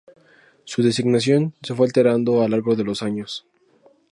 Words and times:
Su 0.63 0.81
designación 0.81 1.53
se 1.61 1.75
fue 1.75 1.85
alterando 1.85 2.41
al 2.41 2.49
largo 2.49 2.75
de 2.75 2.83
los 2.83 3.03
años. 3.03 3.45